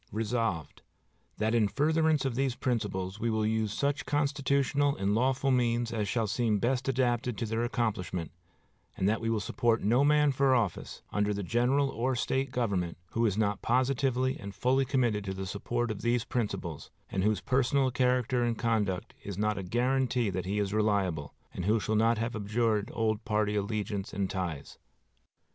[0.11, 0.81] Resolved,
[1.37, 6.07] "That in furtherance of these principles we will use such constitutional and lawful means as
[6.07, 8.31] shall seem best adapted to their accomplishment,
[8.97, 12.97] and that we will support no man for office, under the general or State government,
[13.11, 17.39] who is not positively and fully committed to the support of these principles, and whose
[17.39, 21.95] personal character and conduct is not a guarantee that he is reliable, and who shall
[21.95, 24.79] not have abjured old party allegiance and ties."